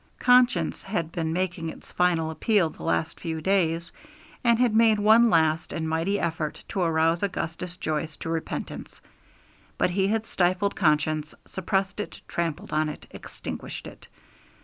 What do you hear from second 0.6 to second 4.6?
had been making its final appeal the last few days, and